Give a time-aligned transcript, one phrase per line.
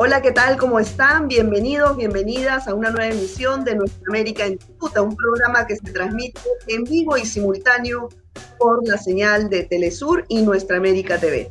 [0.00, 0.56] Hola, ¿qué tal?
[0.58, 1.26] ¿Cómo están?
[1.26, 5.92] Bienvenidos, bienvenidas a una nueva emisión de Nuestra América en Disputa, un programa que se
[5.92, 8.08] transmite en vivo y simultáneo
[8.60, 11.50] por la señal de Telesur y Nuestra América TV.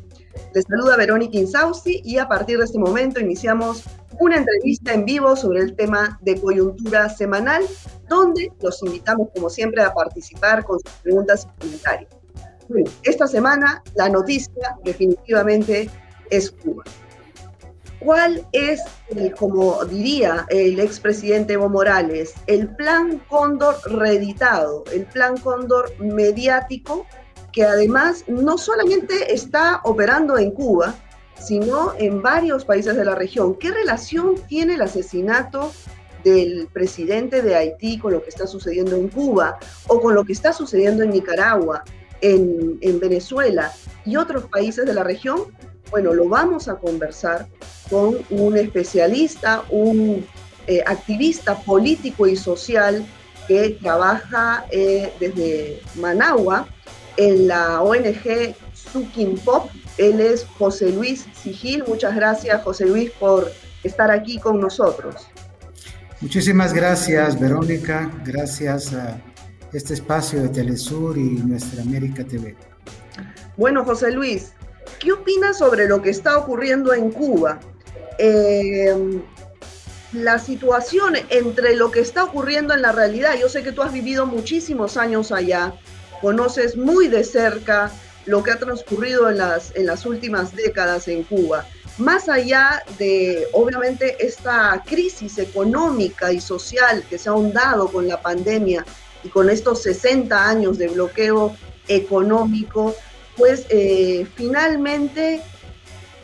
[0.54, 3.84] Les saluda Verónica Insausti y a partir de este momento iniciamos
[4.18, 7.66] una entrevista en vivo sobre el tema de coyuntura semanal,
[8.08, 12.10] donde los invitamos, como siempre, a participar con sus preguntas y comentarios.
[13.02, 15.90] Esta semana la noticia definitivamente
[16.30, 16.84] es Cuba.
[18.00, 18.80] ¿Cuál es,
[19.36, 27.06] como diría el expresidente Evo Morales, el plan Cóndor reeditado, el plan Cóndor mediático,
[27.52, 30.94] que además no solamente está operando en Cuba,
[31.40, 33.56] sino en varios países de la región?
[33.56, 35.72] ¿Qué relación tiene el asesinato
[36.22, 40.32] del presidente de Haití con lo que está sucediendo en Cuba o con lo que
[40.32, 41.82] está sucediendo en Nicaragua,
[42.20, 43.72] en, en Venezuela
[44.04, 45.52] y otros países de la región?
[45.90, 47.48] Bueno, lo vamos a conversar
[47.90, 50.26] con un especialista, un
[50.66, 53.06] eh, activista político y social
[53.46, 56.68] que trabaja eh, desde Managua
[57.16, 59.70] en la ONG Sukin Pop.
[59.96, 61.84] Él es José Luis Sigil.
[61.86, 63.50] Muchas gracias, José Luis, por
[63.82, 65.26] estar aquí con nosotros.
[66.20, 68.10] Muchísimas gracias, Verónica.
[68.24, 69.20] Gracias a
[69.72, 72.56] este espacio de Telesur y Nuestra América TV.
[73.56, 74.52] Bueno, José Luis,
[74.98, 77.60] ¿Qué opinas sobre lo que está ocurriendo en Cuba?
[78.18, 78.94] Eh,
[80.12, 83.36] la situación entre lo que está ocurriendo en la realidad.
[83.38, 85.74] Yo sé que tú has vivido muchísimos años allá,
[86.20, 87.92] conoces muy de cerca
[88.26, 91.66] lo que ha transcurrido en las, en las últimas décadas en Cuba.
[91.98, 98.20] Más allá de, obviamente, esta crisis económica y social que se ha ahondado con la
[98.20, 98.84] pandemia
[99.24, 101.56] y con estos 60 años de bloqueo
[101.88, 102.94] económico,
[103.36, 105.42] pues eh, finalmente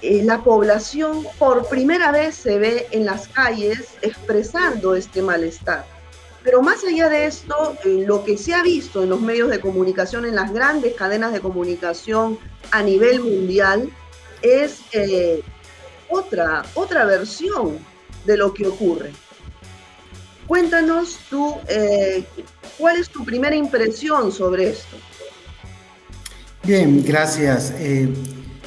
[0.07, 5.87] eh, la población por primera vez se ve en las calles expresando este malestar.
[6.43, 9.61] Pero más allá de esto, eh, lo que se ha visto en los medios de
[9.61, 12.39] comunicación, en las grandes cadenas de comunicación
[12.71, 13.91] a nivel mundial,
[14.43, 14.81] es
[16.11, 17.79] otra, otra versión
[18.27, 19.11] de lo que ocurre.
[20.47, 21.57] Cuéntanos tú,
[22.77, 24.99] ¿cuál es tu primera impresión sobre esto?
[26.63, 27.73] Bien, gracias.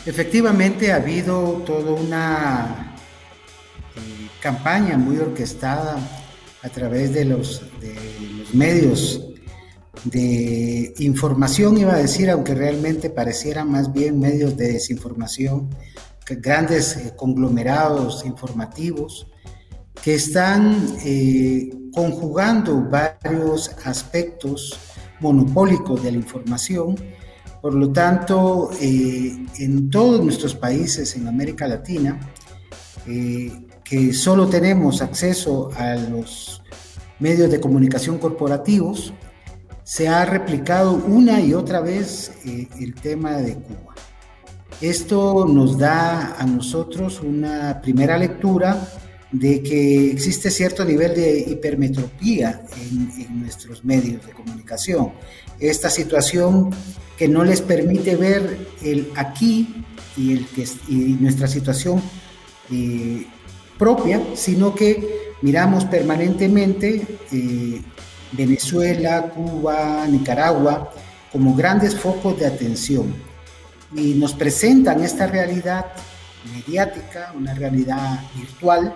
[0.08, 2.96] Eh, efectivamente ha habido toda una
[3.96, 5.98] eh, campaña muy orquestada
[6.64, 7.62] a través de los,
[8.54, 9.24] medios
[10.06, 15.70] de información, iba a decir, aunque realmente parecieran más bien medios de desinformación,
[16.30, 19.28] grandes eh, conglomerados informativos
[20.02, 20.96] que están
[21.92, 24.78] conjugando varios aspectos
[25.20, 26.96] monopólicos de la información
[27.62, 32.20] por lo tanto, eh, en todos nuestros países en América Latina,
[33.08, 33.52] eh,
[33.84, 36.62] que solo tenemos acceso a los
[37.20, 39.14] medios de comunicación corporativos,
[39.84, 43.96] se ha replicado una y otra vez eh, el tema de Cuba.
[44.82, 48.88] Esto nos da a nosotros una primera lectura
[49.32, 55.12] de que existe cierto nivel de hipermetropía en, nuestros medios de comunicación.
[55.60, 56.70] Esta situación
[57.18, 59.84] que no les permite ver el aquí
[60.16, 60.66] y, el que,
[61.20, 62.02] nuestra situación
[62.72, 63.26] eh,
[63.78, 67.82] propia, sino que miramos permanentemente eh,
[68.34, 70.92] Venezuela, Cuba, Nicaragua
[71.32, 73.14] como grandes focos de atención
[73.96, 75.86] y nos presentan esta realidad
[76.54, 78.94] mediática, una realidad virtual,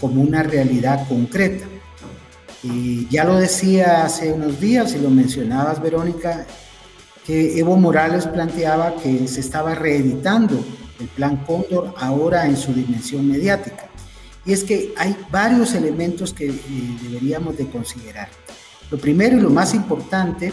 [0.00, 1.66] como una realidad concreta.
[2.62, 6.46] Y ya lo decía hace unos días y lo mencionabas, Verónica,
[7.24, 10.64] que Evo Morales planteaba que se estaba reeditando
[10.98, 13.88] el plan Cóndor ahora en su dimensión mediática.
[14.44, 16.62] Y es que hay varios elementos que eh,
[17.02, 18.28] deberíamos de considerar.
[18.90, 20.52] Lo primero y lo más importante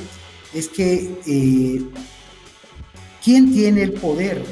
[0.54, 1.82] es que eh,
[3.24, 4.44] ¿quién tiene el poder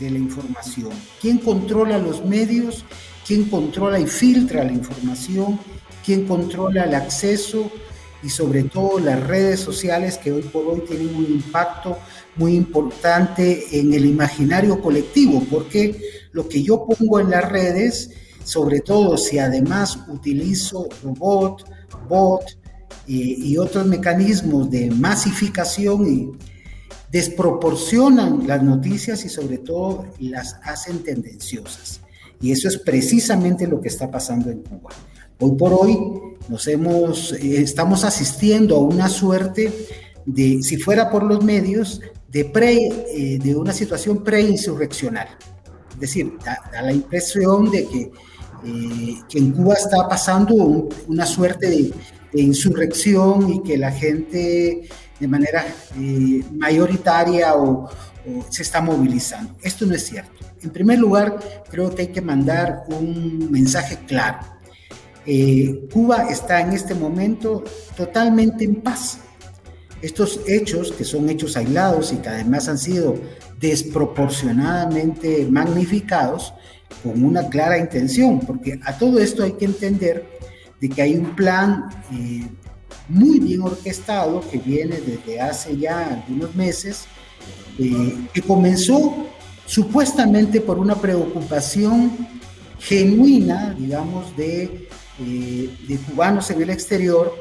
[0.00, 0.90] de la información?
[1.20, 2.84] ¿Quién controla los medios
[3.30, 5.56] quién controla y filtra la información,
[6.04, 7.70] quién controla el acceso
[8.24, 11.96] y sobre todo las redes sociales que hoy por hoy tienen un impacto
[12.34, 15.96] muy importante en el imaginario colectivo, porque
[16.32, 18.10] lo que yo pongo en las redes,
[18.42, 21.70] sobre todo si además utilizo robot,
[22.08, 22.58] bot
[23.06, 26.32] y, y otros mecanismos de masificación y
[27.12, 32.00] desproporcionan las noticias y sobre todo las hacen tendenciosas.
[32.40, 34.90] Y eso es precisamente lo que está pasando en Cuba.
[35.38, 35.98] Hoy por hoy
[36.48, 39.72] nos hemos, eh, estamos asistiendo a una suerte
[40.24, 45.28] de, si fuera por los medios, de, pre, eh, de una situación preinsurreccional.
[45.94, 48.10] Es decir, da, la impresión de que
[48.62, 51.92] eh, que en Cuba está pasando una suerte de,
[52.32, 54.88] insurrección y que la gente
[55.18, 55.66] de manera
[56.52, 57.88] mayoritaria o,
[58.50, 59.56] se está movilizando.
[59.62, 60.39] Esto no es cierto.
[60.62, 61.38] En primer lugar,
[61.70, 64.38] creo que hay que mandar un mensaje claro.
[65.26, 67.64] Eh, Cuba está en este momento
[67.96, 69.18] totalmente en paz.
[70.02, 73.16] Estos hechos, que son hechos aislados y que además han sido
[73.58, 76.54] desproporcionadamente magnificados,
[77.02, 80.26] con una clara intención, porque a todo esto hay que entender
[80.80, 82.46] de que hay un plan eh,
[83.08, 87.04] muy bien orquestado que viene desde hace ya algunos meses,
[87.78, 89.26] eh, que comenzó
[89.70, 92.10] supuestamente por una preocupación
[92.80, 94.88] genuina, digamos, de,
[95.20, 97.32] eh, de cubanos en el exterior,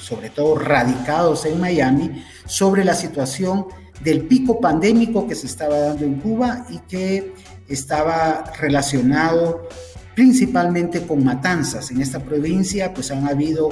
[0.00, 3.66] sobre todo radicados en Miami, sobre la situación
[4.04, 7.34] del pico pandémico que se estaba dando en Cuba y que
[7.68, 9.68] estaba relacionado
[10.14, 11.90] principalmente con matanzas.
[11.90, 13.70] En esta provincia pues han habido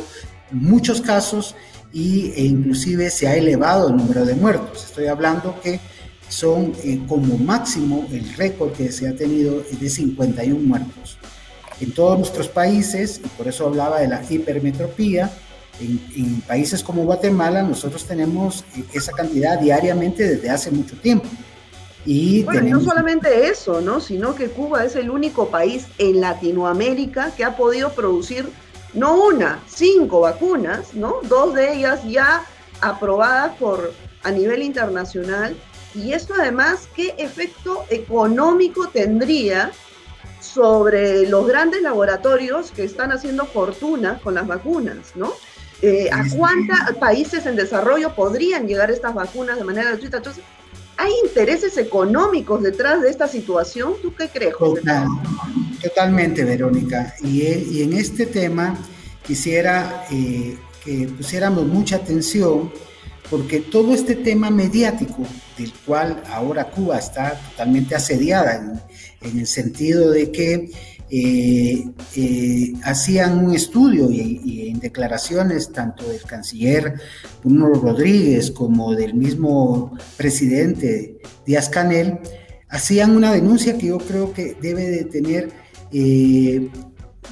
[0.51, 1.55] muchos casos
[1.93, 4.87] y, e inclusive se ha elevado el número de muertos.
[4.87, 5.79] Estoy hablando que
[6.33, 11.19] son eh, como máximo el récord que se ha tenido de 51 muertos.
[11.79, 15.31] En todos nuestros países, y por eso hablaba de la hipermetropía,
[15.79, 21.29] en, en países como Guatemala nosotros tenemos eh, esa cantidad diariamente desde hace mucho tiempo.
[22.07, 24.01] Y no solamente eso, ¿no?
[24.01, 28.49] sino que Cuba es el único país en Latinoamérica que ha podido producir
[28.95, 31.17] no una, cinco vacunas, ¿no?
[31.29, 32.45] Dos de ellas ya
[32.81, 33.93] aprobadas por
[34.23, 35.57] a nivel internacional.
[35.95, 39.73] Y esto además, ¿qué efecto económico tendría
[40.41, 45.33] sobre los grandes laboratorios que están haciendo fortuna con las vacunas, ¿no?
[45.81, 50.19] Eh, ¿A cuántos países en desarrollo podrían llegar estas vacunas de manera gratuita?
[50.19, 50.45] Entonces,
[50.97, 53.95] ¿Hay intereses económicos detrás de esta situación?
[54.01, 54.55] ¿Tú qué crees?
[55.83, 57.15] totalmente, Verónica.
[57.23, 58.79] Y, en este tema
[59.27, 62.71] quisiera eh, que pusiéramos mucha atención
[63.31, 65.27] porque todo este tema mediático
[65.59, 68.81] del cual ahora Cuba está totalmente asediada
[69.21, 70.71] en el sentido de que
[71.15, 71.85] eh,
[72.17, 76.95] eh, hacían un estudio y, en declaraciones tanto del canciller
[77.45, 82.19] Bruno Rodríguez como del mismo presidente Díaz Canel,
[82.71, 85.51] hacían una denuncia que yo creo que debe de tener
[85.93, 86.71] eh,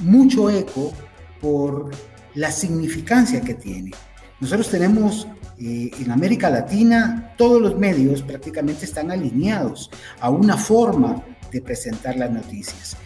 [0.00, 0.92] mucho eco
[1.40, 1.90] por
[2.34, 3.92] la significancia que tiene.
[4.40, 5.26] Nosotros tenemos
[5.60, 11.22] en América Latina, todos los medios prácticamente están alineados a una forma
[11.52, 12.96] de presentar las noticias.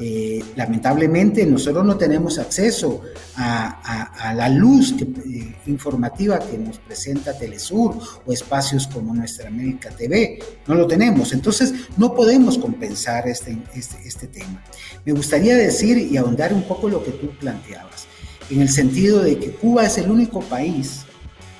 [0.00, 3.02] Eh, lamentablemente nosotros no tenemos acceso
[3.34, 10.38] a, la luz eh, informativa que nos presenta Telesur o espacios como Nuestra América TV.
[10.66, 11.32] No lo tenemos.
[11.32, 14.62] Entonces no podemos compensar este, este, este tema.
[15.04, 18.06] Me gustaría decir y ahondar un poco lo que tú planteabas,
[18.50, 21.04] en el sentido de que Cuba es el único país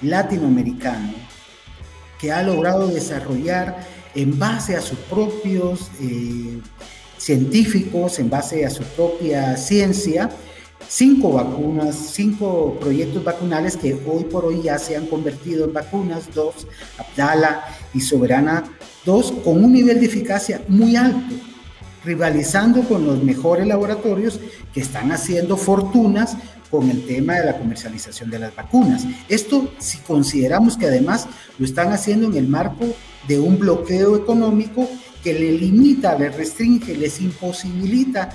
[0.03, 1.13] latinoamericano
[2.19, 5.91] que ha logrado desarrollar en base a sus propios...
[6.01, 6.61] Eh,
[7.19, 10.31] científicos en base a su propia ciencia,
[10.89, 16.33] cinco vacunas, cinco proyectos vacunales que hoy por hoy ya se han convertido en vacunas,
[16.35, 16.67] dos,
[16.97, 18.65] Abdala y Soberana,
[19.05, 21.35] dos, con un nivel de eficacia muy alto,
[22.05, 24.41] rivalizando con los mejores laboratorios
[24.73, 26.37] que están haciendo fortunas
[26.71, 29.05] con el tema de la comercialización de las vacunas.
[29.29, 31.27] Esto si consideramos que además
[31.59, 32.85] lo están haciendo en el marco
[33.27, 34.89] de un bloqueo económico
[35.23, 38.31] que le limita, le restringe, les imposibilita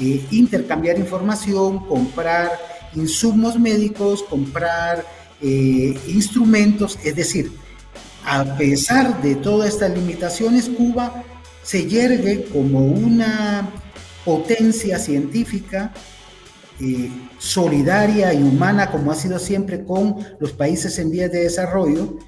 [0.00, 2.58] eh, intercambiar información, comprar
[2.94, 5.04] insumos médicos, comprar
[5.40, 7.52] eh, instrumentos, es decir,
[8.24, 11.24] a pesar de todas estas limitaciones, Cuba
[11.62, 13.68] se yergue como una
[14.24, 15.92] potencia científica
[17.38, 22.18] solidaria y humana como ha sido siempre con los países en vías de desarrollo,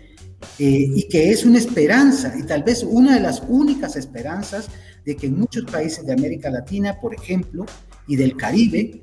[0.58, 4.68] eh, y que es una esperanza y tal vez una de las únicas esperanzas
[5.04, 7.66] de que muchos países de América Latina, por ejemplo,
[8.06, 9.02] y del Caribe,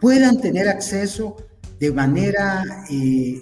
[0.00, 1.36] puedan tener acceso
[1.78, 3.40] de manera eh,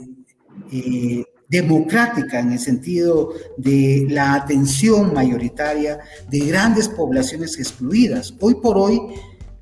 [0.71, 5.99] eh, democrática en el sentido de la atención mayoritaria
[6.31, 8.35] de grandes poblaciones excluidas.
[8.41, 9.01] Hoy por hoy,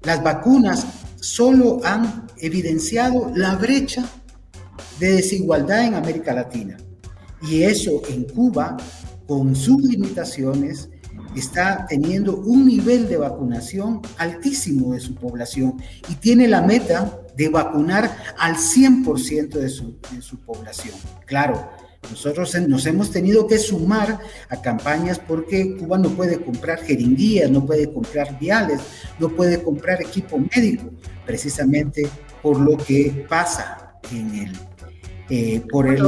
[0.03, 0.87] las vacunas
[1.27, 4.09] solo han evidenciado la brecha
[5.01, 6.77] de desigualdad en América Latina.
[7.43, 8.77] Y eso en Cuba,
[9.27, 10.89] con sus limitaciones,
[11.35, 15.77] está teniendo un nivel de vacunación altísimo de su población
[16.09, 20.95] y tiene la meta de vacunar al 100% de su, de su población.
[21.27, 21.71] Claro,
[22.11, 27.65] Nosotros nos hemos tenido que sumar a campañas porque Cuba no puede comprar jeringuillas, no
[27.65, 28.81] puede comprar viales,
[29.19, 30.91] no puede comprar equipo médico,
[31.25, 32.09] precisamente
[32.43, 34.53] por lo que pasa en el
[35.29, 36.01] eh, por el,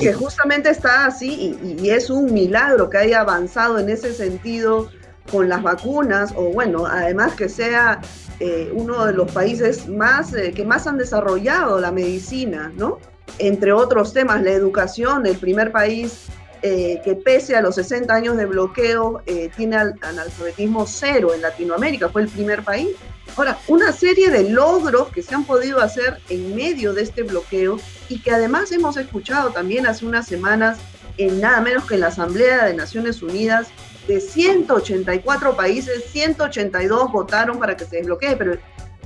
[0.00, 4.90] que justamente está así y, es un milagro que haya avanzado en ese sentido
[5.30, 8.00] con las vacunas o bueno, además que sea
[8.40, 12.98] eh, uno de los países más eh, que más han desarrollado la medicina, ¿no?
[13.38, 16.26] Entre otros temas, la educación, el primer país
[16.62, 19.22] que pese a los 60 años de bloqueo
[19.56, 22.88] tiene analfabetismo cero en Latinoamérica, fue el primer país.
[23.36, 27.78] Ahora, una serie de logros que se han podido hacer en medio de este bloqueo
[28.08, 30.78] y que además hemos escuchado también hace unas semanas
[31.16, 33.68] en nada menos que en la Asamblea de Naciones Unidas,
[34.08, 38.58] de 184 países, 182 votaron para que se desbloquee, pero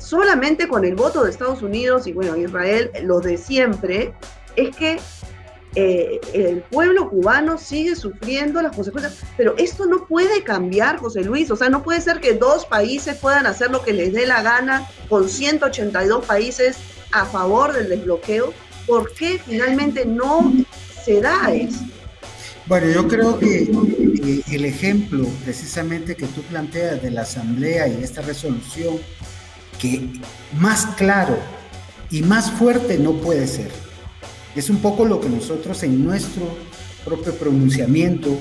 [0.05, 4.15] solamente con el voto de Estados Unidos y bueno, Israel, los de siempre,
[4.57, 4.99] es que
[5.77, 11.51] eh, el pueblo cubano sigue sufriendo las consecuencias, pero esto no puede cambiar, José Luis,
[11.51, 14.43] o sea, no puede ser que dos países puedan hacer lo que les dé la
[14.43, 16.77] gana con 182 países
[17.11, 18.53] a favor del desbloqueo.
[18.87, 20.53] ¿Por qué finalmente no
[21.05, 21.81] se da eso?
[22.67, 28.03] Bueno, yo creo que eh, el ejemplo precisamente que tú planteas de la Asamblea y
[28.03, 28.99] esta resolución,
[29.79, 30.09] que
[30.59, 31.39] más claro
[32.11, 33.85] y más fuerte no puede ser
[34.55, 36.57] es un poco lo que nosotros en nuestro
[37.05, 38.39] propio pronunciamiento,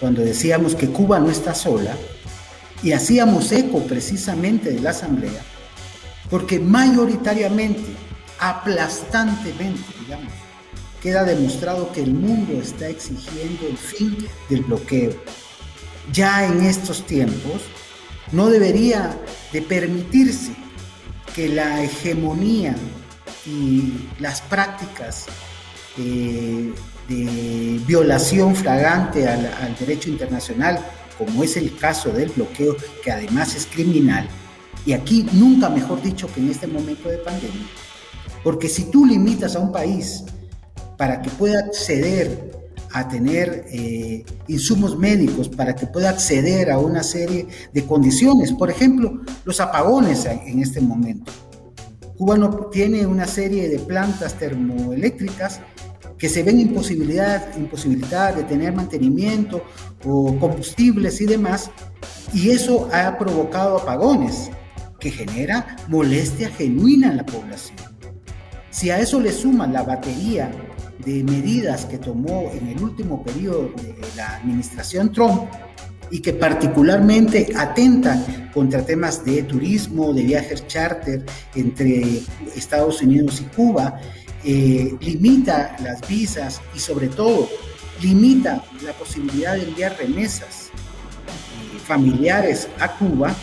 [0.00, 1.96] cuando decíamos que Cuba no está sola,
[2.82, 5.42] y hacíamos eco precisamente de la Asamblea,
[6.30, 7.82] porque mayoritariamente,
[8.38, 10.32] aplastantemente, digamos,
[11.02, 14.16] queda demostrado que el mundo está exigiendo el fin
[14.48, 15.12] del bloqueo.
[16.12, 17.62] Ya en estos tiempos
[18.30, 19.18] no debería
[19.52, 20.52] de permitirse
[21.38, 22.74] que la hegemonía
[23.46, 25.26] y las prácticas
[25.96, 26.74] eh,
[27.08, 30.84] de violación flagrante al, derecho internacional,
[31.16, 34.28] como es el caso del bloqueo, que además es criminal,
[34.84, 37.68] y aquí nunca mejor dicho que en este momento de pandemia,
[38.42, 40.24] porque si tú limitas a un país
[40.96, 42.57] para que pueda acceder
[42.92, 48.70] a tener eh, insumos médicos, para que pueda acceder a una serie de condiciones, por
[48.70, 51.30] ejemplo, los apagones en este momento.
[52.16, 55.60] Cuba no tiene una serie de plantas termoeléctricas
[56.18, 59.62] que se ven imposibilidad, imposibilidad de tener mantenimiento
[60.04, 61.70] o combustibles y demás,
[62.34, 64.50] y eso ha provocado apagones
[64.98, 67.78] que genera molestia genuina en la población.
[68.70, 70.50] Si a eso le suman la batería
[71.04, 75.44] de medidas que tomó en el último periodo de la administración Trump
[76.10, 81.24] y que particularmente atentan contra temas de turismo, de viajes charter
[81.54, 82.22] entre
[82.56, 84.00] Estados Unidos y Cuba,
[84.44, 87.48] eh, limita las visas y sobre todo
[88.00, 93.34] limita la posibilidad de enviar remesas eh, familiares a Cuba,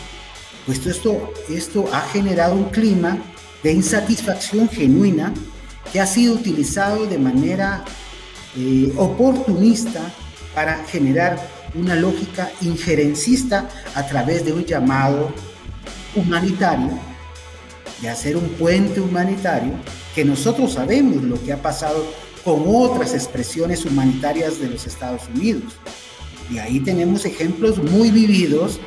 [0.64, 3.18] pues esto, esto ha generado un clima
[3.62, 5.32] de insatisfacción genuina
[6.00, 7.84] ha sido utilizado de manera
[8.56, 10.00] eh, oportunista
[10.54, 11.38] para generar
[11.74, 15.30] una lógica injerencista a través de un llamado
[16.14, 16.90] humanitario,
[18.00, 19.72] de hacer un puente humanitario
[20.14, 22.06] que nosotros sabemos lo que ha pasado
[22.44, 25.74] con otras expresiones humanitarias de los Estados Unidos.
[26.50, 28.80] Y ahí tenemos ejemplos muy vividos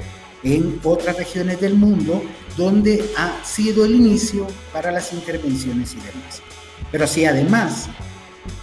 [0.43, 2.23] en otras regiones del mundo
[2.57, 6.48] donde ha sido el inicio para las intervenciones y demás.
[6.91, 7.87] Pero si además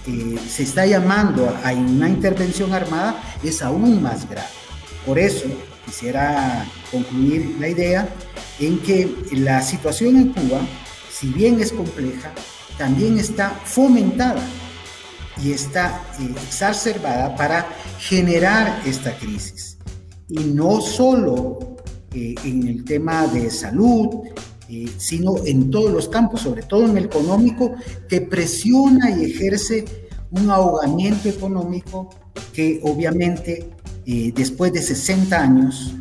[0.06, 4.48] eh, se está llamando a una intervención armada, es aún más grave.
[5.04, 5.46] Por eso
[5.84, 8.08] quisiera concluir la idea
[8.58, 10.60] en que la situación en Cuba,
[11.10, 12.32] si bien es compleja,
[12.78, 14.42] también está fomentada
[15.42, 17.68] y está eh, exacerbada para
[17.98, 19.78] generar esta crisis.
[20.28, 21.76] Y no solo
[22.12, 24.24] eh, en el tema de salud,
[24.68, 27.74] eh, sino en todos los campos, sobre todo en el económico,
[28.08, 29.84] que presiona y ejerce
[30.30, 32.10] un ahogamiento económico
[32.52, 33.70] que obviamente
[34.34, 35.94] después de 60 años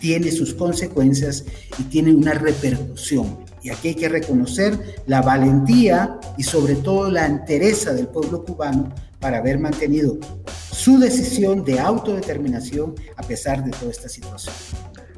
[0.00, 1.44] tiene sus consecuencias
[1.78, 7.26] y tiene una repercusión y aquí hay que reconocer la valentía y sobre todo la
[7.26, 10.18] entereza del pueblo cubano para haber mantenido
[10.72, 14.54] su decisión de autodeterminación a pesar de toda esta situación.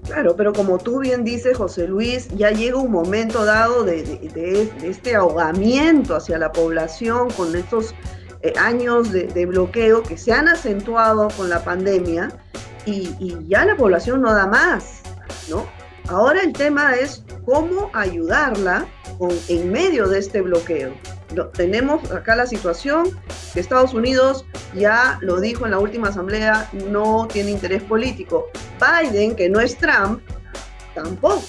[0.07, 5.15] Claro, pero como tú bien dices, José Luis, ya llega un momento dado de, este
[5.17, 7.95] ahogamiento hacia la población con estos
[8.43, 12.31] eh, años de, bloqueo que se han acentuado con la pandemia
[12.85, 15.01] y, ya la población no da más,
[15.49, 15.65] ¿no?
[16.09, 18.87] Ahora el tema es cómo ayudarla
[19.49, 20.93] en medio de este bloqueo.
[21.53, 23.09] Tenemos acá la situación
[23.53, 28.47] que Estados Unidos ya lo dijo en la última asamblea, no tiene interés político.
[28.81, 30.21] Biden, que no es Trump,
[30.95, 31.43] tampoco.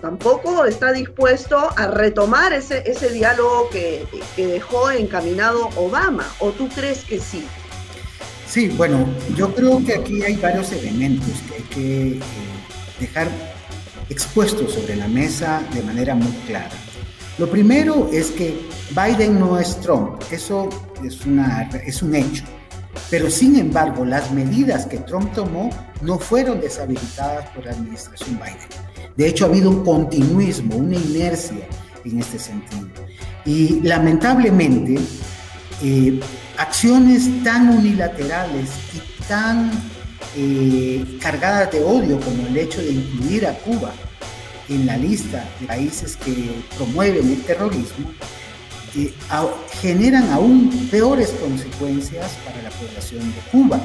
[0.00, 6.26] Tampoco está dispuesto a retomar ese, ese diálogo que, dejó encaminado Obama.
[6.38, 7.44] ¿O tú crees que sí?
[8.46, 12.20] Sí, bueno, yo creo que aquí hay varios elementos que hay que eh,
[12.98, 13.28] dejar
[14.08, 16.70] expuestos sobre la mesa de manera muy clara.
[17.40, 20.68] Lo primero es que Biden no es Trump, eso
[21.02, 22.44] es, una, es un hecho.
[23.08, 25.70] Pero sin embargo, las medidas que Trump tomó
[26.02, 29.14] no fueron deshabilitadas por la administración Biden.
[29.16, 31.66] De hecho, ha habido un continuismo, una inercia
[32.04, 32.88] en este sentido.
[33.46, 34.98] Y lamentablemente,
[35.82, 36.20] eh,
[36.58, 39.70] acciones tan unilaterales y tan
[40.36, 43.94] eh, cargadas de odio como el hecho de incluir a Cuba
[44.70, 48.10] en la lista de países que promueven el terrorismo,
[48.96, 49.12] eh,
[49.80, 53.80] generan aún peores consecuencias para la población de Cuba.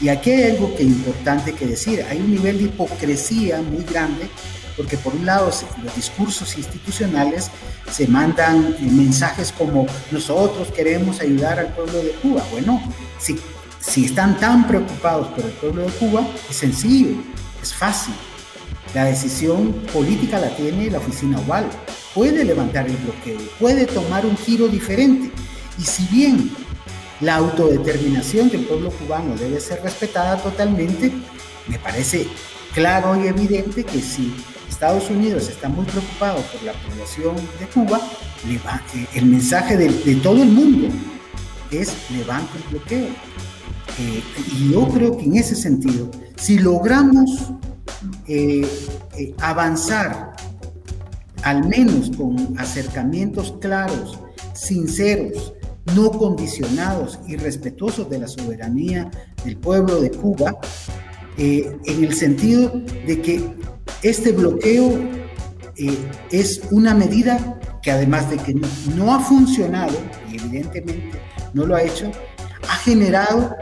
[0.00, 3.82] Y aquí hay algo que es importante que decir, hay un nivel de hipocresía muy
[3.84, 4.28] grande,
[4.76, 5.50] porque por un lado
[5.82, 7.50] los discursos institucionales
[7.90, 12.46] se mandan eh, mensajes como nosotros queremos ayudar al pueblo de Cuba.
[12.52, 12.82] Bueno,
[13.18, 13.38] si,
[13.80, 17.16] si están tan preocupados por el pueblo de Cuba, es sencillo,
[17.62, 18.14] es fácil
[18.94, 21.68] la decisión política la tiene la oficina oval.
[22.14, 25.30] Puede levantar el bloqueo, puede tomar un giro diferente.
[25.78, 26.50] Y si bien
[27.20, 31.12] la autodeterminación del pueblo cubano debe ser respetada totalmente,
[31.68, 32.26] me parece
[32.74, 34.34] claro y evidente que si
[34.68, 38.00] Estados Unidos está muy preocupado por la población de Cuba,
[38.46, 40.88] eh, el mensaje de, todo el mundo
[41.70, 43.08] es levante el bloqueo.
[43.98, 47.52] Eh, y yo creo que en ese sentido, si logramos
[48.26, 48.66] eh,
[49.16, 50.32] eh, avanzar,
[51.42, 54.18] al menos con acercamientos claros,
[54.54, 55.54] sinceros,
[55.94, 59.10] no condicionados y respetuosos de la soberanía
[59.44, 60.58] del pueblo de Cuba,
[61.38, 62.72] eh, en el sentido
[63.06, 63.44] de que
[64.02, 64.98] este bloqueo
[66.30, 68.54] es una medida que además de que
[68.96, 69.96] no ha funcionado,
[70.32, 71.18] y evidentemente
[71.52, 72.10] no lo ha hecho,
[72.68, 73.54] ha generado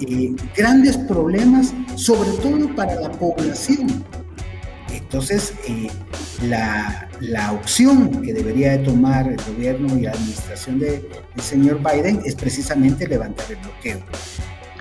[0.00, 4.04] eh, grandes problemas, sobre todo para la población.
[4.92, 5.88] Entonces, eh,
[6.42, 11.02] la, la, opción que debería de tomar el gobierno y la administración del
[11.42, 14.00] señor Biden es precisamente levantar el bloqueo.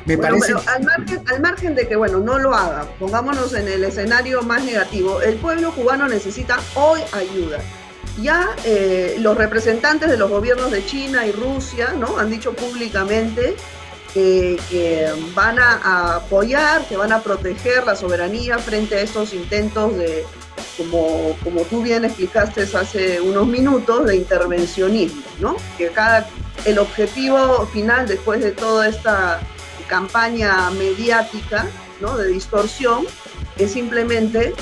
[0.05, 0.53] Me parece...
[0.53, 4.63] al, margen, al margen de que, bueno, no lo haga, pongámonos en el escenario más
[4.63, 7.59] negativo, el pueblo cubano necesita hoy ayuda.
[8.21, 12.17] Ya eh, los representantes de los gobiernos de China y Rusia ¿no?
[12.17, 13.55] han dicho públicamente
[14.15, 20.23] que, van a, apoyar, que van a proteger la soberanía frente a estos intentos de,
[20.77, 25.57] como, como tú bien explicaste hace unos minutos, de intervencionismo, ¿no?
[25.77, 26.29] Que cada,
[26.63, 29.41] el objetivo final después de toda esta
[29.87, 31.67] campaña mediática,
[31.99, 32.17] ¿no?
[32.17, 33.05] De distorsión,
[33.57, 34.53] es simplemente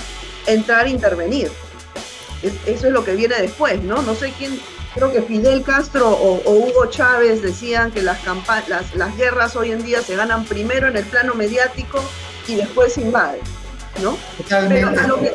[0.47, 1.51] entrar a intervenir.
[2.41, 4.01] eso es lo que viene después, ¿no?
[4.01, 4.59] No sé quién,
[4.93, 8.19] creo que Fidel Castro o, Hugo Chávez decían que las,
[8.67, 11.99] las, las, guerras hoy en día se ganan primero en el plano mediático
[12.47, 13.41] y después se invaden,
[14.01, 14.17] ¿no?
[14.47, 15.34] Pero a lo que,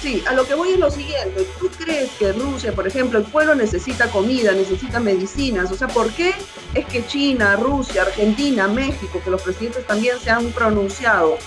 [0.00, 3.24] sí, a lo que voy es lo siguiente, ¿tú crees que Rusia, por ejemplo, el
[3.24, 5.70] pueblo necesita comida, necesita medicinas?
[5.72, 6.32] O sea, ¿por qué
[6.74, 11.38] es que China, Rusia, Argentina, México, que los presidentes también se han pronunciado,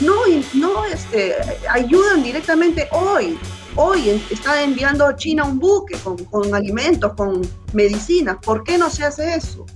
[0.00, 0.14] no,
[0.54, 1.34] no este,
[1.68, 3.38] ayudan directamente hoy
[3.76, 5.96] hoy está enviando a China un buque
[6.30, 7.40] con, alimentos, con
[7.72, 8.36] medicinas.
[8.42, 9.66] ¿Por qué no se hace eso?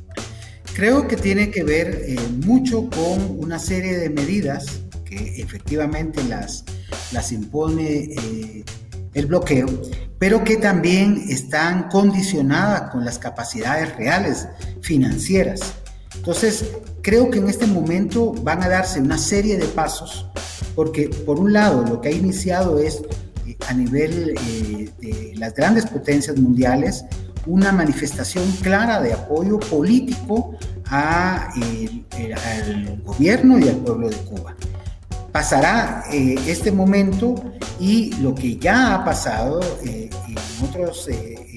[0.74, 6.64] Creo que tiene que ver eh, mucho con una serie de medidas que efectivamente las,
[7.12, 8.64] las impone eh,
[9.14, 9.66] el bloqueo,
[10.18, 14.48] pero que también están condicionadas con las capacidades reales
[14.83, 15.74] financieras.
[16.16, 16.64] Entonces,
[17.03, 20.27] creo que en este momento van a darse una serie de pasos,
[20.74, 23.03] porque por un lado lo que ha iniciado es
[23.68, 27.05] a nivel eh, de las grandes potencias mundiales
[27.46, 34.57] una manifestación clara de apoyo político a, al gobierno y al pueblo de Cuba.
[35.33, 37.35] Pasará eh, este momento
[37.81, 41.09] y lo que ya ha pasado eh, en, otros,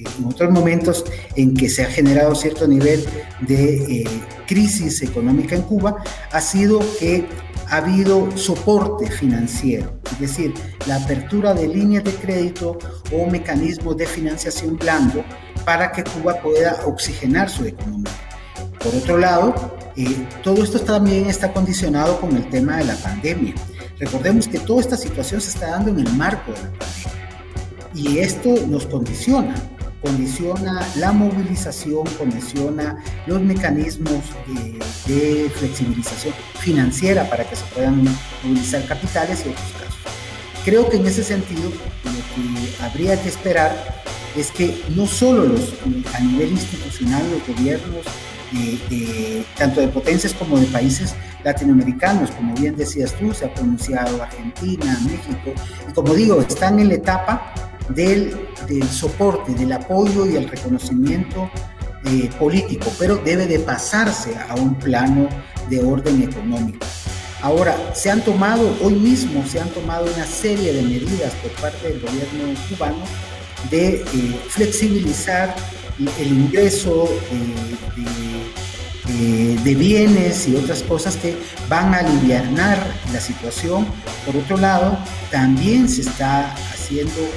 [0.04, 1.04] en otros momentos
[1.36, 3.04] en que se ha generado cierto nivel
[3.40, 4.08] de
[4.46, 5.96] crisis económica en Cuba
[6.32, 7.26] ha sido que
[7.68, 10.54] ha habido soporte financiero, es decir,
[10.86, 12.78] la apertura de líneas de crédito
[13.12, 15.22] o mecanismos de financiación blando
[15.64, 18.12] para que Cuba pueda oxigenar su economía.
[18.82, 23.54] Por otro lado, eh, todo esto también está condicionado con el tema de la pandemia.
[23.98, 27.18] Recordemos que toda esta situación se está dando en el marco de la pandemia
[27.94, 29.54] y esto nos condiciona.
[30.02, 34.22] Condiciona la movilización, condiciona los mecanismos
[35.06, 38.04] de, flexibilización financiera para que se puedan
[38.42, 39.96] movilizar capitales y otros casos.
[40.64, 44.02] Creo que en ese sentido lo que habría que esperar
[44.36, 45.74] es que no solo los,
[46.14, 48.04] a nivel institucional los gobiernos,
[49.56, 54.98] tanto de potencias como de países latinoamericanos, como bien decías tú, se ha pronunciado Argentina,
[55.04, 55.52] México,
[55.88, 58.36] y como digo, están en la etapa del,
[58.90, 61.50] soporte, del apoyo y el reconocimiento
[62.04, 65.28] eh, político, pero debe de pasarse a un plano
[65.68, 66.86] de orden económico.
[67.40, 71.88] Ahora, se han tomado, hoy mismo se han tomado una serie de medidas por parte
[71.88, 73.04] del gobierno cubano
[73.70, 75.54] de eh, flexibilizar
[76.20, 77.08] el ingreso
[79.06, 81.36] de, de, bienes y otras cosas que
[81.68, 82.44] van a aliviar
[83.12, 83.86] la situación.
[84.24, 84.98] Por otro lado,
[85.30, 87.28] también se está haciendo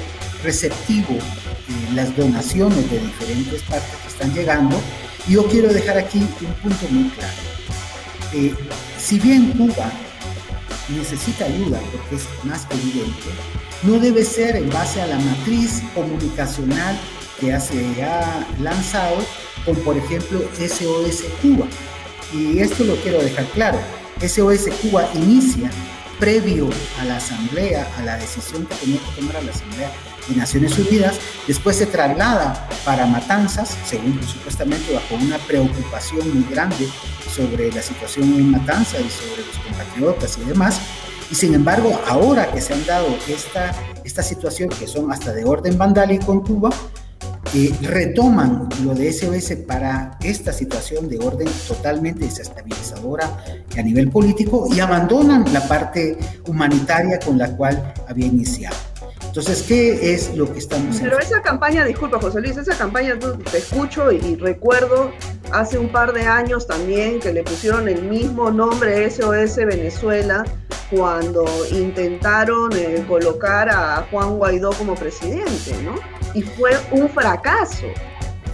[0.42, 4.80] receptivo eh, las donaciones de diferentes partes que están llegando.
[5.28, 7.34] Y yo quiero dejar aquí un punto muy claro.
[8.34, 8.54] Eh,
[8.98, 9.90] si bien Cuba
[10.88, 13.28] necesita ayuda, porque es más que evidente,
[13.82, 16.98] no debe ser en base a la matriz comunicacional
[17.40, 19.16] que se ha lanzado
[19.64, 21.66] con, por ejemplo, SOS Cuba.
[22.32, 23.78] Y esto lo quiero dejar claro.
[24.20, 25.70] SOS Cuba inicia
[26.18, 29.90] previo a la asamblea, a la decisión que tenía que tomar la asamblea
[30.28, 36.88] de Naciones Unidas, después se traslada para Matanzas, según supuestamente bajo una preocupación muy grande
[37.34, 40.80] sobre la situación en Matanzas y sobre los compatriotas y demás.
[41.30, 45.44] Y sin embargo, ahora que se han dado esta, esta situación, que son hasta de
[45.44, 46.70] orden vandálico en Cuba,
[47.54, 53.44] eh, retoman lo de SOS para esta situación de orden totalmente desestabilizadora
[53.76, 58.91] a nivel político y abandonan la parte humanitaria con la cual había iniciado.
[59.32, 63.56] Entonces, ¿qué es lo que estamos Pero esa campaña, disculpa José Luis, esa campaña te
[63.56, 65.10] escucho y, recuerdo
[65.52, 70.44] hace un par de años también que le pusieron el mismo nombre SOS Venezuela
[70.90, 75.94] cuando intentaron eh, colocar a Juan Guaidó como presidente, ¿no?
[76.34, 77.86] Y fue un fracaso.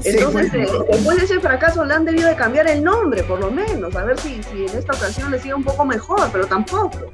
[0.04, 3.50] Entonces, eh, después de ese fracaso le han debido de cambiar el nombre, por lo
[3.50, 7.10] menos, a ver si, si en esta ocasión le sigue un poco mejor, pero tampoco.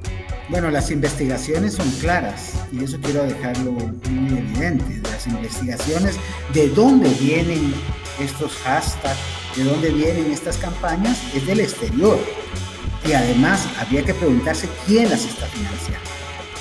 [0.47, 5.01] Bueno, las investigaciones son claras y eso quiero dejarlo muy evidente.
[5.09, 6.17] Las investigaciones
[6.53, 7.73] de dónde vienen
[8.19, 9.17] estos hashtags,
[9.55, 12.19] de dónde vienen estas campañas, es del exterior.
[13.07, 16.09] Y además habría que preguntarse quién las está financiando.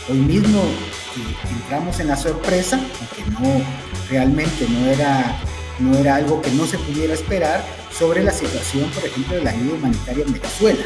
[0.09, 3.63] Hoy mismo eh, entramos en la sorpresa, aunque no
[4.09, 5.39] realmente no era,
[5.79, 9.51] no era algo que no se pudiera esperar, sobre la situación, por ejemplo, de la
[9.51, 10.85] ayuda humanitaria en Venezuela.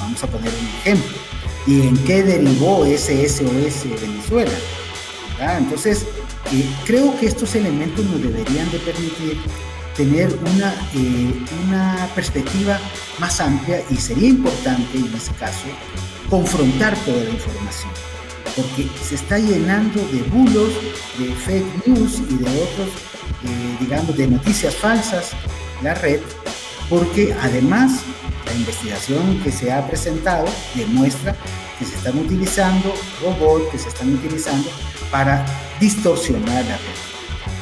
[0.00, 1.25] Vamos a poner un ejemplo
[1.66, 4.52] y en qué derivó ese SOS Venezuela.
[5.58, 6.06] Entonces,
[6.52, 9.38] eh, creo que estos elementos nos deberían de permitir
[9.96, 12.78] tener una, eh, una perspectiva
[13.18, 15.66] más amplia y sería importante en ese caso
[16.28, 17.90] confrontar toda la información,
[18.54, 20.72] porque se está llenando de bulos,
[21.18, 22.88] de fake news y de otros,
[23.44, 25.32] eh, digamos, de noticias falsas
[25.82, 26.20] la red,
[26.88, 28.00] porque además
[28.46, 31.36] la investigación que se ha presentado demuestra
[31.78, 34.68] que se están utilizando robots, que se están utilizando
[35.10, 35.44] para
[35.78, 37.16] distorsionar la red.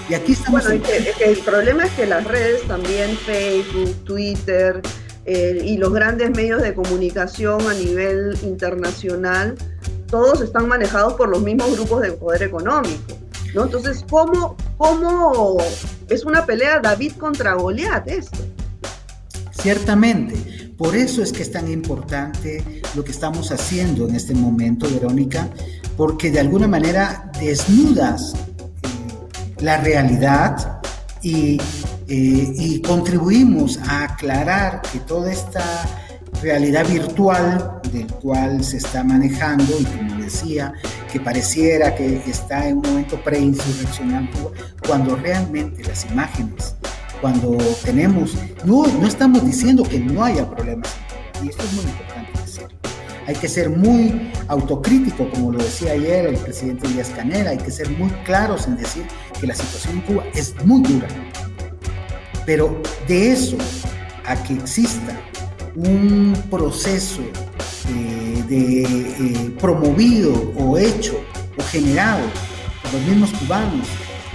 [0.08, 0.64] Y aquí estamos...
[0.64, 0.84] Bueno,
[1.20, 4.82] el problema es que las redes también, Facebook, Twitter
[5.24, 9.56] eh, y los grandes medios de comunicación a nivel internacional,
[10.08, 13.18] todos están manejados por los mismos grupos de poder económico.
[13.54, 13.64] ¿no?
[13.64, 15.56] Entonces, ¿cómo, ¿cómo
[16.08, 18.38] es una pelea David contra Goliat esto?
[19.52, 22.62] Ciertamente, por eso es que es tan importante
[22.94, 25.48] lo que estamos haciendo en este momento, Verónica,
[25.96, 30.80] porque de alguna manera desnudas eh, la realidad
[31.22, 31.60] y,
[32.08, 35.62] eh, y contribuimos a aclarar que toda esta
[36.42, 40.72] realidad virtual del cual se está manejando y como decía,
[41.10, 44.28] que pareciera que está en un momento preinsurreccional,
[44.86, 46.74] cuando realmente las imágenes
[47.24, 48.34] cuando tenemos,
[48.66, 50.90] no, no estamos diciendo que no haya problemas,
[51.42, 52.64] y esto es muy importante decir.
[53.26, 57.70] Hay que ser muy autocrítico, como lo decía ayer el presidente Díaz Canel, hay que
[57.70, 59.06] ser muy claros en decir
[59.40, 61.08] que la situación en Cuba es muy dura.
[62.44, 63.56] Pero de eso
[64.26, 65.18] a que exista
[65.76, 67.22] un proceso
[67.88, 71.18] eh, de, eh, promovido o hecho
[71.56, 72.26] o generado
[72.82, 73.88] por los mismos cubanos,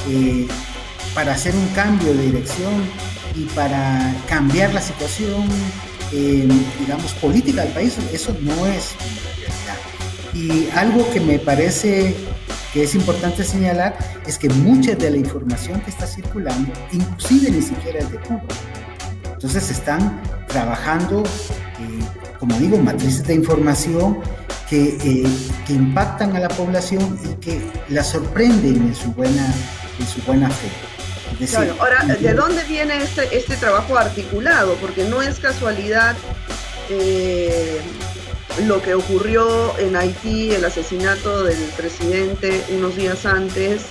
[0.09, 0.47] eh,
[1.19, 2.73] para hacer un cambio de dirección
[3.35, 5.49] y para cambiar la situación,
[6.13, 6.47] eh,
[6.79, 7.97] digamos, política del país.
[8.13, 8.95] Eso no es
[9.35, 9.77] realidad.
[10.33, 12.15] Y algo que me parece
[12.71, 17.63] que es importante señalar es que mucha de la información que está circulando, inclusive ni
[17.63, 18.43] siquiera es de Cuba.
[19.33, 24.19] Entonces están trabajando, eh, como digo, matrices de información
[24.69, 25.27] que, eh,
[25.67, 29.53] que, impactan a la población y que la sorprenden en su buena,
[29.99, 30.88] en su buena fe.
[31.49, 34.75] Claro, ahora, ¿de dónde viene este, este trabajo articulado?
[34.75, 36.15] Porque no es casualidad
[36.89, 37.79] eh,
[38.65, 43.83] lo que ocurrió en Haití, el asesinato del presidente unos días antes,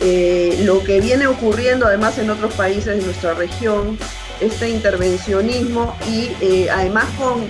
[0.00, 3.98] eh, lo que viene ocurriendo además en otros países de nuestra región,
[4.40, 7.46] este intervencionismo y eh, además con,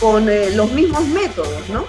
[0.00, 1.86] con los mismos métodos, ¿no?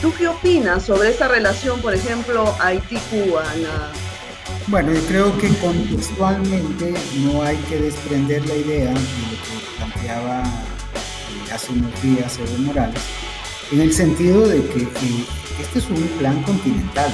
[0.00, 3.44] ¿Tú qué opinas sobre esa relación, por ejemplo, Haití-Cuba?
[4.68, 10.42] Bueno, yo creo que contextualmente no hay que desprender la idea de lo que planteaba
[11.52, 13.02] hace unos días Evo Morales,
[13.72, 14.88] en el sentido de que
[15.60, 17.12] este es un plan continental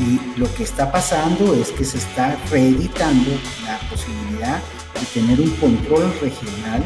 [0.00, 3.30] y lo que está pasando es que se está reeditando
[3.66, 4.58] la posibilidad
[4.98, 6.82] de tener un control regional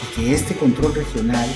[0.00, 1.48] y que este control regional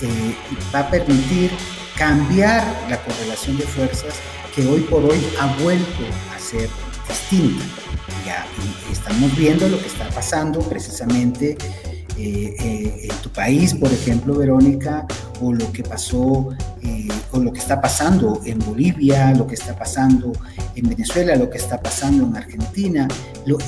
[0.00, 0.36] eh,
[0.72, 1.50] va a permitir
[1.96, 4.14] cambiar la correlación de fuerzas
[4.58, 6.02] que hoy por hoy ha vuelto
[6.34, 6.68] a ser
[7.08, 7.64] distinta.
[8.26, 8.44] Ya
[8.90, 11.56] estamos viendo lo que está pasando precisamente
[12.18, 15.06] eh, eh, en tu país, por ejemplo, Verónica,
[15.40, 16.48] o lo que pasó,
[16.82, 20.32] eh, o lo que está pasando en Bolivia, lo que está pasando
[20.74, 23.06] en Venezuela, lo que está pasando en Argentina,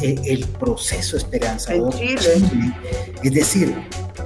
[0.03, 1.95] el proceso esperanzador.
[2.01, 2.75] En Chile.
[3.23, 3.77] Es decir,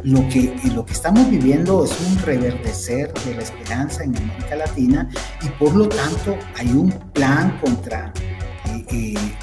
[0.05, 5.09] lo que, lo que estamos viviendo es un reverdecer de la esperanza en América Latina
[5.43, 8.13] y por lo tanto hay un plan contra,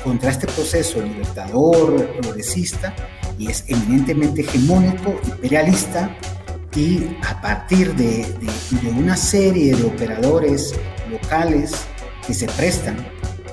[0.04, 2.94] contra este proceso libertador, progresista,
[3.40, 6.16] y es eminentemente hegemónico, imperialista,
[6.76, 8.26] y a partir de,
[8.96, 10.76] una serie de operadores
[11.10, 11.74] locales
[12.26, 12.98] que se prestan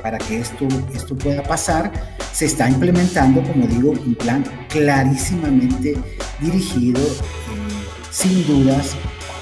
[0.02, 1.90] para que esto, esto pueda pasar,
[2.32, 5.96] se está implementando, como digo, un plan clarísimamente
[6.40, 7.00] dirigido,
[8.10, 8.94] sin dudas,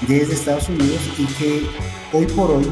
[0.07, 1.67] desde Estados Unidos y que
[2.13, 2.71] hoy por hoy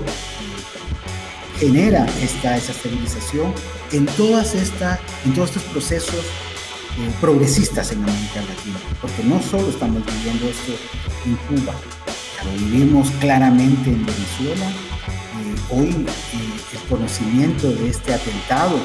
[1.60, 3.54] genera esta desestabilización
[3.92, 6.26] en, todas en todos estos procesos
[6.98, 10.74] eh, progresistas en América Latina, porque no solo estamos viviendo esto
[11.26, 11.74] en Cuba,
[12.46, 14.68] lo vivimos claramente en Venezuela.
[14.68, 18.80] Eh, hoy eh, el conocimiento de este atentado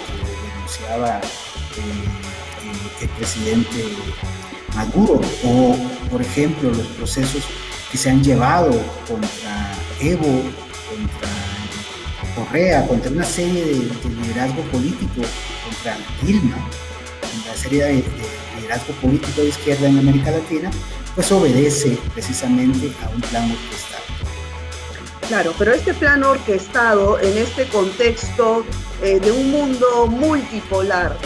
[0.70, 1.20] denunciaba
[3.00, 3.88] el presidente
[4.74, 5.76] Maduro, o
[6.10, 7.42] por ejemplo los procesos
[7.90, 8.70] que se han llevado
[9.08, 10.42] contra Evo,
[10.88, 11.28] contra
[12.36, 15.22] Correa, contra una serie de, de liderazgo político,
[15.64, 16.56] contra Dilma,
[17.46, 18.04] la serie de,
[18.58, 20.70] liderazgo político de izquierda en América Latina,
[21.14, 23.99] pues obedece precisamente a un plan orquestado.
[25.30, 28.64] Claro, pero este plan orquestado en este contexto
[29.00, 31.16] eh, de un mundo multipolar,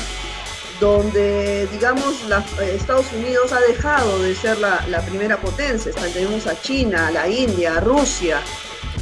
[0.78, 2.22] donde, digamos,
[2.60, 7.12] eh, Estados Unidos ha dejado de ser la, la primera potencia, tenemos a China, a
[7.12, 8.42] la India, a Rusia,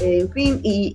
[0.00, 0.92] en fin, y,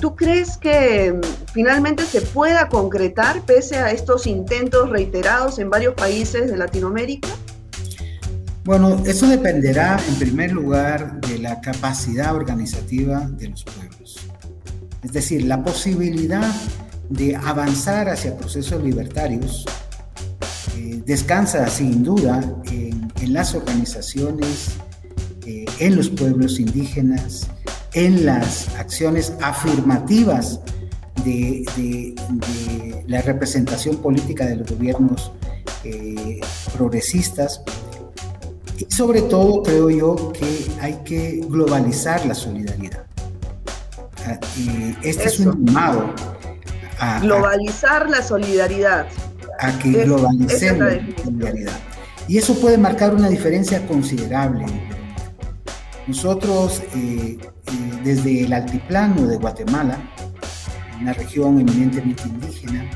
[0.00, 1.20] ¿Tú crees que mm,
[1.52, 7.28] finalmente se pueda concretar pese a estos intentos reiterados en varios países de Latinoamérica?
[8.64, 14.18] Bueno, eso dependerá en primer lugar de la capacidad organizativa de los pueblos.
[15.02, 16.52] Es decir, la posibilidad
[17.08, 19.64] de avanzar hacia procesos libertarios
[20.76, 24.72] eh, descansa sin duda en, las organizaciones,
[25.46, 27.48] eh, en los pueblos indígenas,
[27.94, 30.60] en las acciones afirmativas
[31.24, 32.14] de,
[33.06, 35.32] la representación política de los gobiernos
[35.84, 36.40] eh,
[36.76, 37.62] progresistas.
[38.80, 43.04] Y sobre todo creo yo que hay que globalizar la solidaridad.
[44.26, 44.38] Ah,
[45.02, 46.14] este es un llamado
[46.98, 49.06] a globalizar la solidaridad.
[49.58, 51.78] A que globalicemos la solidaridad.
[52.26, 54.64] Y eso puede marcar una diferencia considerable.
[56.06, 57.38] Nosotros eh,
[58.02, 59.98] desde el altiplano de Guatemala,
[61.02, 62.90] una región eminentemente indígena,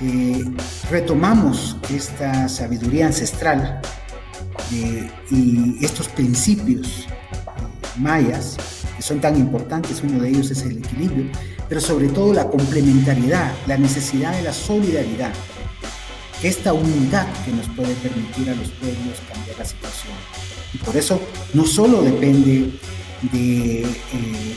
[0.00, 0.44] eh,
[0.90, 3.80] retomamos esta sabiduría ancestral
[4.72, 8.56] y estos principios eh, mayas,
[8.96, 11.26] que son tan importantes, uno de ellos es el equilibrio,
[11.68, 15.32] pero sobre todo la complementariedad, la necesidad de la solidaridad,
[16.42, 20.14] esta unidad que nos puede permitir a los pueblos cambiar la situación.
[20.72, 21.20] Y por eso
[21.54, 22.78] no solo depende
[23.32, 24.56] de, eh,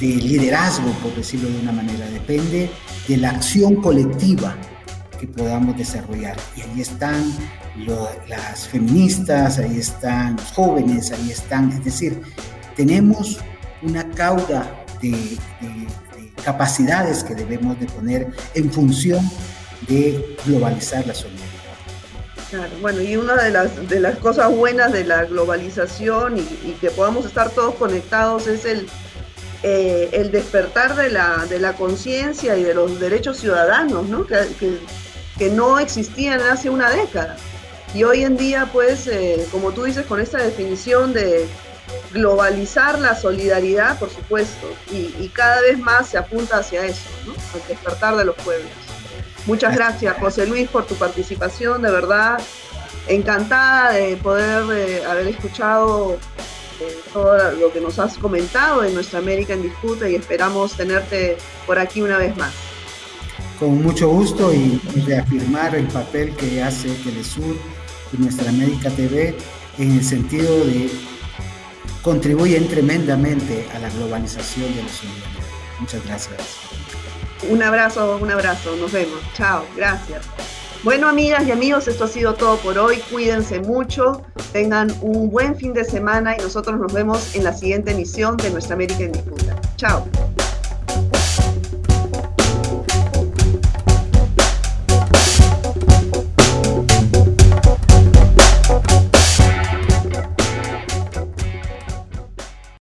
[0.00, 2.70] de liderazgo, por decirlo de una manera, depende
[3.06, 4.56] de la acción colectiva
[5.20, 6.36] que podamos desarrollar.
[6.56, 7.22] Y ahí están
[8.26, 12.20] las feministas, ahí están los jóvenes, ahí están, es decir,
[12.74, 13.38] tenemos
[13.82, 15.38] una cauda de,
[16.44, 19.22] capacidades que debemos de poner en función
[19.86, 21.50] de globalizar la solidaridad.
[22.48, 26.90] Claro, bueno, y una de las, de las cosas buenas de la globalización y, que
[26.90, 28.88] podamos estar todos conectados es el,
[29.62, 34.26] eh, el despertar de la, de la conciencia y de los derechos ciudadanos, ¿no?
[34.26, 34.78] Que, que,
[35.48, 37.36] no existían hace una década.
[37.94, 41.48] Y hoy en día, pues, eh, como tú dices, con esta definición de
[42.12, 47.08] globalizar la solidaridad, por supuesto, y, cada vez más se apunta hacia eso,
[47.54, 48.70] al despertar de los pueblos.
[49.46, 52.40] Muchas gracias, José Luis, por tu participación, de verdad,
[53.08, 56.18] encantada de poder eh, haber escuchado
[56.80, 61.38] eh, todo lo que nos has comentado en nuestra América en Disputa y esperamos tenerte
[61.66, 62.52] por aquí una vez más.
[63.60, 67.54] Con mucho gusto y reafirmar el papel que hace Telesur
[68.10, 69.36] y nuestra América TV
[69.78, 70.90] en el sentido de
[72.02, 75.44] contribuyen tremendamente a la globalización de los unidades.
[75.78, 76.40] Muchas gracias.
[77.50, 79.20] Un abrazo, un abrazo, nos vemos.
[79.34, 80.26] Chao, gracias.
[80.82, 82.96] Bueno, amigas y amigos, esto ha sido todo por hoy.
[83.10, 87.90] Cuídense mucho, tengan un buen fin de semana y nosotros nos vemos en la siguiente
[87.90, 89.60] emisión de Nuestra América en Disputa.
[89.76, 90.06] Chao.